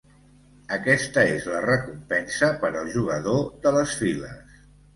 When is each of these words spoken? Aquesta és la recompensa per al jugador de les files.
Aquesta 0.77 1.25
és 1.33 1.45
la 1.51 1.59
recompensa 1.67 2.51
per 2.65 2.73
al 2.81 2.91
jugador 2.97 3.47
de 3.67 3.77
les 3.79 3.97
files. 4.03 4.61